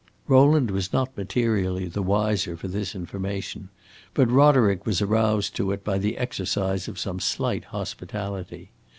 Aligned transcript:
Rowland 0.27 0.71
was 0.71 0.91
not 0.91 1.15
materially 1.15 1.85
the 1.87 2.01
wiser 2.01 2.57
for 2.57 2.67
this 2.67 2.95
information, 2.95 3.69
but 4.15 4.31
Roderick 4.31 4.83
was 4.83 4.99
aroused 4.99 5.53
by 5.55 5.73
it 5.73 5.85
to 5.85 5.97
the 6.01 6.17
exercise 6.17 6.87
of 6.87 6.97
some 6.97 7.19
slight 7.19 7.65
hospitality. 7.65 8.71